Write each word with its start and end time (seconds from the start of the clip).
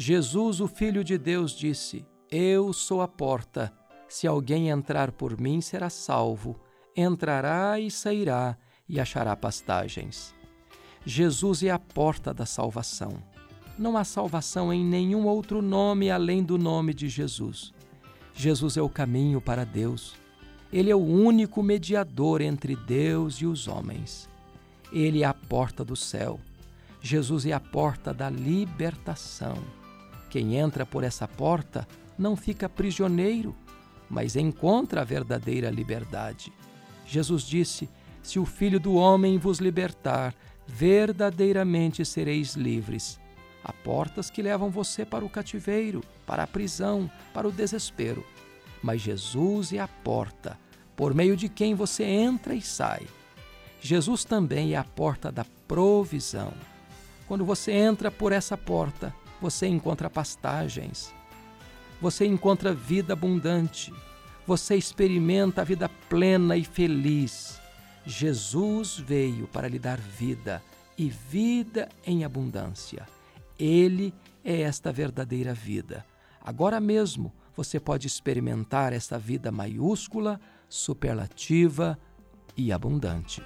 Jesus, 0.00 0.60
o 0.60 0.68
Filho 0.68 1.02
de 1.02 1.18
Deus, 1.18 1.50
disse: 1.50 2.06
Eu 2.30 2.72
sou 2.72 3.02
a 3.02 3.08
porta. 3.08 3.72
Se 4.08 4.28
alguém 4.28 4.68
entrar 4.68 5.10
por 5.10 5.38
mim, 5.40 5.60
será 5.60 5.90
salvo. 5.90 6.56
Entrará 6.96 7.80
e 7.80 7.90
sairá 7.90 8.56
e 8.88 9.00
achará 9.00 9.34
pastagens. 9.34 10.32
Jesus 11.04 11.64
é 11.64 11.70
a 11.70 11.80
porta 11.80 12.32
da 12.32 12.46
salvação. 12.46 13.20
Não 13.76 13.96
há 13.96 14.04
salvação 14.04 14.72
em 14.72 14.84
nenhum 14.84 15.26
outro 15.26 15.60
nome 15.60 16.12
além 16.12 16.44
do 16.44 16.56
nome 16.56 16.94
de 16.94 17.08
Jesus. 17.08 17.74
Jesus 18.32 18.76
é 18.76 18.82
o 18.82 18.88
caminho 18.88 19.40
para 19.40 19.64
Deus. 19.64 20.14
Ele 20.72 20.92
é 20.92 20.94
o 20.94 21.04
único 21.04 21.60
mediador 21.60 22.40
entre 22.40 22.76
Deus 22.76 23.36
e 23.36 23.46
os 23.46 23.66
homens. 23.66 24.30
Ele 24.92 25.24
é 25.24 25.26
a 25.26 25.34
porta 25.34 25.84
do 25.84 25.96
céu. 25.96 26.38
Jesus 27.00 27.46
é 27.46 27.52
a 27.52 27.60
porta 27.60 28.14
da 28.14 28.30
libertação. 28.30 29.77
Quem 30.28 30.56
entra 30.56 30.84
por 30.84 31.04
essa 31.04 31.26
porta 31.26 31.86
não 32.18 32.36
fica 32.36 32.68
prisioneiro, 32.68 33.54
mas 34.08 34.36
encontra 34.36 35.02
a 35.02 35.04
verdadeira 35.04 35.70
liberdade. 35.70 36.52
Jesus 37.06 37.42
disse: 37.42 37.88
Se 38.22 38.38
o 38.38 38.44
Filho 38.44 38.78
do 38.78 38.94
Homem 38.94 39.38
vos 39.38 39.58
libertar, 39.58 40.34
verdadeiramente 40.66 42.04
sereis 42.04 42.54
livres. 42.54 43.18
Há 43.64 43.72
portas 43.72 44.30
que 44.30 44.42
levam 44.42 44.70
você 44.70 45.04
para 45.04 45.24
o 45.24 45.30
cativeiro, 45.30 46.02
para 46.26 46.42
a 46.42 46.46
prisão, 46.46 47.10
para 47.32 47.48
o 47.48 47.52
desespero. 47.52 48.24
Mas 48.82 49.00
Jesus 49.00 49.72
é 49.72 49.78
a 49.78 49.88
porta, 49.88 50.58
por 50.94 51.14
meio 51.14 51.36
de 51.36 51.48
quem 51.48 51.74
você 51.74 52.04
entra 52.04 52.54
e 52.54 52.62
sai. 52.62 53.06
Jesus 53.80 54.24
também 54.24 54.74
é 54.74 54.76
a 54.76 54.84
porta 54.84 55.32
da 55.32 55.44
provisão. 55.66 56.52
Quando 57.26 57.44
você 57.44 57.72
entra 57.72 58.10
por 58.10 58.32
essa 58.32 58.56
porta, 58.56 59.14
você 59.40 59.66
encontra 59.66 60.10
pastagens, 60.10 61.14
você 62.00 62.26
encontra 62.26 62.72
vida 62.74 63.12
abundante, 63.12 63.92
você 64.46 64.76
experimenta 64.76 65.60
a 65.60 65.64
vida 65.64 65.88
plena 66.08 66.56
e 66.56 66.64
feliz. 66.64 67.60
Jesus 68.06 68.98
veio 68.98 69.46
para 69.48 69.68
lhe 69.68 69.78
dar 69.78 69.98
vida 69.98 70.62
e 70.96 71.08
vida 71.08 71.88
em 72.06 72.24
abundância. 72.24 73.06
Ele 73.58 74.14
é 74.44 74.62
esta 74.62 74.92
verdadeira 74.92 75.52
vida. 75.52 76.04
Agora 76.40 76.80
mesmo 76.80 77.32
você 77.54 77.78
pode 77.78 78.06
experimentar 78.06 78.92
esta 78.92 79.18
vida 79.18 79.52
maiúscula, 79.52 80.40
superlativa 80.68 81.98
e 82.56 82.72
abundante. 82.72 83.42